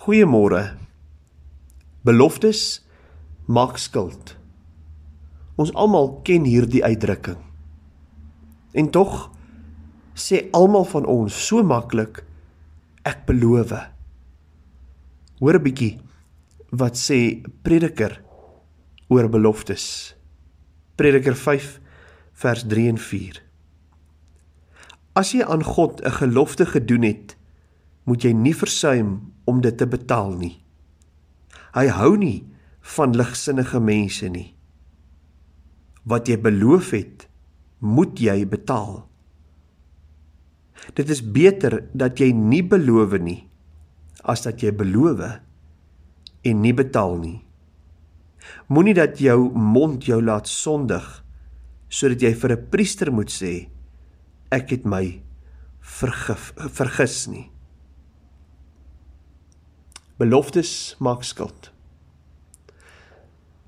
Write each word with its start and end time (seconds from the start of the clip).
Goeiemôre. 0.00 0.78
Beloftes 2.08 2.80
maak 3.44 3.76
skuld. 3.76 4.30
Ons 5.60 5.74
almal 5.76 6.06
ken 6.24 6.46
hierdie 6.48 6.80
uitdrukking. 6.80 7.36
En 8.80 8.86
tog 8.88 9.26
sê 10.16 10.46
almal 10.56 10.86
van 10.88 11.04
ons 11.04 11.36
so 11.36 11.60
maklik 11.60 12.22
ek 13.04 13.26
beloof. 13.28 13.74
Hoor 15.36 15.60
'n 15.60 15.64
bietjie 15.68 16.00
wat 16.72 16.96
sê 16.96 17.44
Prediker 17.60 18.24
oor 19.12 19.28
beloftes. 19.28 20.16
Prediker 20.96 21.36
5 21.36 21.76
vers 22.32 22.64
3 22.64 22.88
en 22.88 22.96
4. 22.96 23.42
As 25.12 25.34
jy 25.36 25.44
aan 25.44 25.62
God 25.62 26.00
'n 26.00 26.10
gelofte 26.10 26.64
gedoen 26.64 27.02
het, 27.02 27.36
moet 28.04 28.24
jy 28.24 28.32
nie 28.32 28.54
versuim 28.56 29.32
om 29.44 29.60
dit 29.60 29.76
te 29.76 29.86
betaal 29.86 30.32
nie. 30.38 30.56
Hy 31.74 31.86
hou 31.94 32.16
nie 32.18 32.46
van 32.96 33.14
ligsinnige 33.16 33.80
mense 33.80 34.28
nie. 34.28 34.54
Wat 36.08 36.28
jy 36.28 36.38
beloof 36.40 36.90
het, 36.96 37.28
moet 37.80 38.18
jy 38.20 38.42
betaal. 38.48 39.04
Dit 40.96 41.10
is 41.12 41.20
beter 41.20 41.82
dat 41.92 42.20
jy 42.20 42.32
nie 42.32 42.62
beloof 42.66 43.18
nie 43.20 43.44
as 44.28 44.44
dat 44.44 44.60
jy 44.60 44.72
beloof 44.76 45.22
en 46.44 46.60
nie 46.60 46.74
betaal 46.76 47.16
nie. 47.20 47.38
Moenie 48.68 48.96
dat 48.96 49.20
jou 49.20 49.50
mond 49.52 50.04
jou 50.04 50.20
laat 50.22 50.48
sondig 50.48 51.06
sodat 51.90 52.22
jy 52.22 52.32
vir 52.34 52.52
'n 52.52 52.66
priester 52.70 53.10
moet 53.12 53.30
sê 53.30 53.68
ek 54.50 54.70
het 54.70 54.84
my 54.84 55.22
vergif 55.80 56.52
vergis 56.56 57.26
nie. 57.28 57.50
Beloftes 60.20 60.96
maak 61.00 61.22
skuld. 61.24 61.70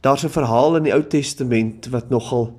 Daar's 0.00 0.24
'n 0.24 0.32
verhaal 0.32 0.76
in 0.76 0.82
die 0.82 0.94
Ou 0.94 1.02
Testament 1.02 1.88
wat 1.92 2.08
nogal 2.08 2.56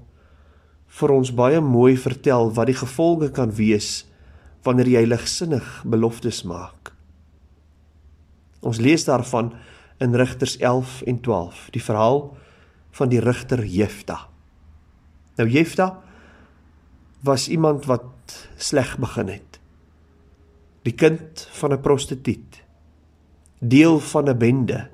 vir 0.87 1.11
ons 1.11 1.33
baie 1.33 1.61
mooi 1.61 1.97
vertel 1.97 2.53
wat 2.53 2.67
die 2.67 2.77
gevolge 2.77 3.31
kan 3.31 3.51
wees 3.55 4.05
wanneer 4.63 4.87
jy 4.87 5.05
ligsinnig 5.05 5.83
beloftes 5.85 6.43
maak. 6.43 6.93
Ons 8.59 8.77
lees 8.77 9.05
daarvan 9.05 9.53
in 9.99 10.15
Rigters 10.15 10.57
11 10.57 11.01
en 11.01 11.21
12, 11.21 11.69
die 11.71 11.83
verhaal 11.83 12.37
van 12.91 13.09
die 13.09 13.19
rigter 13.19 13.65
Jefta. 13.65 14.27
Nou 15.37 15.49
Jefta 15.49 16.01
was 17.23 17.49
iemand 17.49 17.85
wat 17.85 18.49
sleg 18.57 18.97
begin 18.99 19.27
het. 19.27 19.59
Die 20.83 20.95
kind 20.95 21.47
van 21.51 21.73
'n 21.73 21.81
prostituut. 21.81 22.68
Deel 23.59 23.99
van 23.99 24.29
'n 24.29 24.37
bende. 24.37 24.89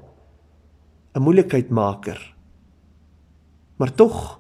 'n 1.14 1.22
Moeilikheidmaker. 1.22 2.36
Maar 3.76 3.94
tog 3.94 4.40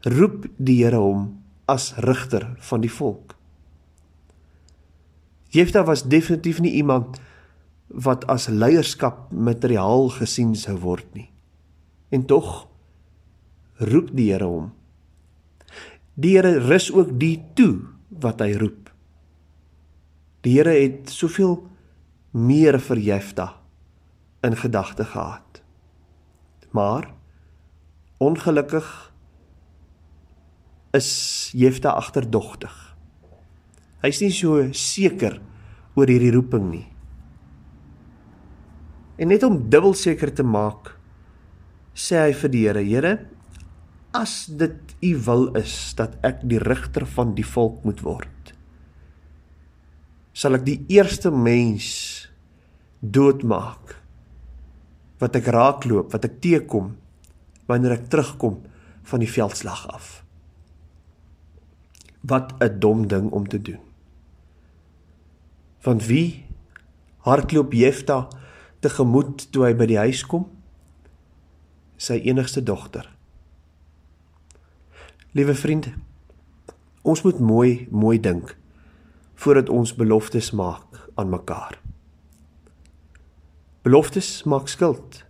roep 0.00 0.46
die 0.56 0.84
Here 0.84 0.96
hom 0.96 1.42
as 1.64 1.94
rigter 1.96 2.54
van 2.58 2.80
die 2.80 2.92
volk. 2.92 3.34
Jefta 5.48 5.84
was 5.84 6.02
definitief 6.02 6.60
nie 6.60 6.72
iemand 6.72 7.20
wat 7.86 8.26
as 8.26 8.46
leierskap 8.46 9.32
materiaal 9.32 10.08
gesien 10.08 10.54
sou 10.54 10.78
word 10.78 11.06
nie. 11.14 11.30
En 12.08 12.24
tog 12.24 12.68
roep 13.76 14.10
die 14.12 14.32
Here 14.32 14.44
hom 14.44 14.72
Die 16.16 16.32
Here 16.38 16.58
rus 16.64 16.88
ook 16.92 17.10
die 17.20 17.36
toe 17.54 17.82
wat 18.08 18.40
hy 18.40 18.54
roep. 18.56 18.88
Die 20.46 20.54
Here 20.56 20.72
het 20.72 21.10
soveel 21.12 21.58
meer 22.36 22.76
vir 22.82 23.00
Jefta 23.00 23.46
in 24.44 24.56
gedagte 24.56 25.06
gehad. 25.08 25.62
Maar 26.76 27.08
ongelukkig 28.20 28.88
is 30.96 31.08
Jefta 31.56 31.96
agterdogtig. 31.96 32.74
Hy's 34.04 34.20
nie 34.20 34.32
so 34.32 34.68
seker 34.76 35.40
oor 35.96 36.12
hierdie 36.12 36.34
roeping 36.34 36.68
nie. 36.68 36.86
En 39.16 39.32
net 39.32 39.44
om 39.48 39.56
dubbel 39.72 39.96
seker 39.96 40.28
te 40.36 40.44
maak, 40.44 40.92
sê 41.96 42.20
hy 42.20 42.32
vir 42.36 42.52
die 42.52 42.64
Here: 42.66 42.84
"Here, 42.84 43.14
as 44.12 44.46
dit 44.46 44.96
u 45.00 45.16
wil 45.24 45.48
is 45.56 45.94
dat 45.96 46.16
ek 46.22 46.44
die 46.44 46.60
rigter 46.60 47.06
van 47.06 47.34
die 47.34 47.44
volk 47.44 47.84
moet 47.84 48.04
word 48.04 48.36
sal 50.36 50.58
ek 50.58 50.66
die 50.66 50.80
eerste 50.92 51.32
mens 51.32 51.86
doodmaak 53.00 53.96
wat 55.20 55.36
ek 55.36 55.50
raakloop 55.52 56.12
wat 56.12 56.28
ek 56.28 56.38
teekom 56.44 56.94
wanneer 57.66 57.96
ek 57.96 58.08
terugkom 58.12 58.60
van 59.06 59.22
die 59.22 59.30
veldslag 59.30 59.86
af. 59.90 60.22
Wat 62.20 62.54
'n 62.60 62.78
dom 62.78 63.06
ding 63.08 63.30
om 63.30 63.48
te 63.48 63.62
doen. 63.62 63.82
Van 65.78 65.98
wie 65.98 66.44
hardloop 67.18 67.72
Jefta 67.72 68.28
tegemoet 68.80 69.52
toe 69.52 69.64
hy 69.64 69.74
by 69.74 69.86
die 69.86 69.98
huis 69.98 70.26
kom? 70.26 70.50
Sy 71.96 72.20
enigste 72.24 72.62
dogter 72.62 73.16
Liewe 75.36 75.52
vriende, 75.54 75.90
ons 77.02 77.20
moet 77.22 77.38
mooi 77.38 77.88
mooi 77.90 78.16
dink 78.20 78.54
voordat 79.34 79.68
ons 79.68 79.90
beloftes 79.92 80.48
maak 80.56 81.10
aan 81.20 81.28
mekaar. 81.28 81.76
Beloftes 83.86 84.42
maak 84.50 84.68
skuld. 84.68 85.22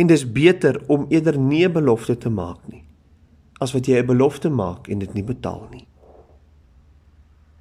En 0.00 0.08
dis 0.08 0.24
beter 0.24 0.80
om 0.88 1.06
eerder 1.12 1.36
nie 1.38 1.66
'n 1.68 1.72
belofte 1.72 2.16
te 2.16 2.30
maak 2.30 2.64
nie 2.68 2.88
as 3.58 3.74
wat 3.74 3.86
jy 3.86 3.98
'n 3.98 4.06
belofte 4.06 4.50
maak 4.50 4.88
en 4.88 4.98
dit 4.98 5.14
nie 5.14 5.24
betaal 5.24 5.68
nie. 5.70 5.86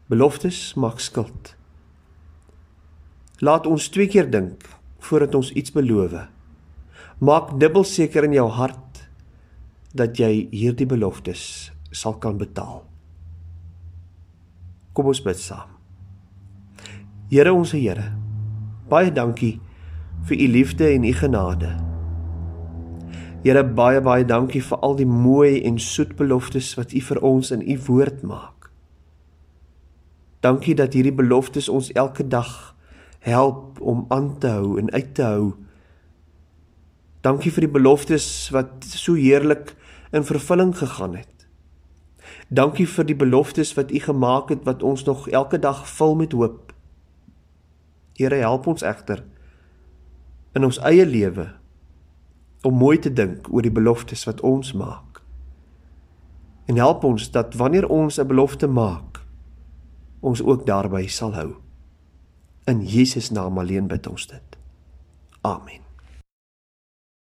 Beloftes 0.07 0.73
maak 0.75 0.99
skuld. 0.99 1.55
Laat 3.39 3.65
ons 3.65 3.89
twee 3.89 4.07
keer 4.07 4.29
dink 4.29 4.63
voordat 4.99 5.35
ons 5.35 5.51
iets 5.51 5.71
beloof. 5.71 6.27
Maak 7.19 7.59
dubbel 7.59 7.83
seker 7.83 8.23
in 8.23 8.33
jou 8.33 8.49
hart 8.49 9.07
dat 9.93 10.17
jy 10.17 10.47
hierdie 10.51 10.85
beloftes 10.85 11.71
sal 11.91 12.17
kan 12.17 12.37
betaal. 12.37 12.85
Kom 14.93 15.05
ons 15.05 15.21
bid 15.21 15.37
saam. 15.37 15.69
Here 17.29 17.53
ons 17.53 17.71
Here, 17.71 18.13
baie 18.89 19.11
dankie 19.11 19.57
vir 20.27 20.39
u 20.39 20.47
liefde 20.47 20.87
en 20.87 21.03
u 21.03 21.13
genade. 21.13 21.69
Here 23.43 23.63
baie 23.63 24.01
baie 24.01 24.25
dankie 24.25 24.63
vir 24.63 24.79
al 24.83 24.97
die 24.99 25.07
mooi 25.07 25.61
en 25.63 25.79
soet 25.79 26.15
beloftes 26.19 26.73
wat 26.79 26.93
u 26.93 27.01
vir 27.01 27.21
ons 27.23 27.51
in 27.51 27.61
u 27.61 27.77
woord 27.87 28.23
maak. 28.23 28.71
Dankie 30.39 30.75
dat 30.75 30.93
hierdie 30.93 31.15
beloftes 31.15 31.69
ons 31.69 31.91
elke 31.91 32.27
dag 32.27 32.75
help 33.19 33.81
om 33.81 34.05
aan 34.09 34.37
te 34.39 34.47
hou 34.47 34.77
en 34.79 34.91
uit 34.91 35.13
te 35.15 35.23
hou. 35.23 35.55
Dankie 37.21 37.51
vir 37.51 37.67
die 37.67 37.73
beloftes 37.79 38.27
wat 38.55 38.85
so 38.85 39.17
heerlik 39.17 39.73
in 40.11 40.23
vervulling 40.23 40.75
gegaan 40.77 41.15
het. 41.15 41.47
Dankie 42.47 42.87
vir 42.87 43.07
die 43.07 43.15
beloftes 43.15 43.73
wat 43.75 43.91
U 43.91 43.99
gemaak 43.99 44.49
het 44.49 44.63
wat 44.63 44.83
ons 44.83 45.03
nog 45.03 45.27
elke 45.29 45.59
dag 45.59 45.87
vul 45.89 46.15
met 46.15 46.31
hoop. 46.31 46.66
Here 48.17 48.41
help 48.41 48.67
ons 48.67 48.81
egter 48.81 49.23
in 50.57 50.65
ons 50.65 50.79
eie 50.81 51.05
lewe 51.05 51.51
om 52.65 52.73
mooi 52.73 52.97
te 52.97 53.13
dink 53.13 53.45
oor 53.53 53.61
die 53.61 53.73
beloftes 53.73 54.25
wat 54.25 54.41
ons 54.41 54.73
maak. 54.73 55.21
En 56.67 56.81
help 56.81 57.05
ons 57.07 57.29
dat 57.31 57.53
wanneer 57.55 57.87
ons 57.87 58.17
'n 58.19 58.27
belofte 58.27 58.67
maak, 58.67 59.21
ons 60.19 60.41
ook 60.41 60.65
daarby 60.65 61.07
sal 61.07 61.33
hou. 61.33 61.55
In 62.65 62.85
Jesus 62.85 63.29
naam 63.29 63.57
alleen 63.57 63.87
bid 63.87 64.07
ons 64.07 64.27
dit. 64.27 64.57
Amen. 65.41 65.86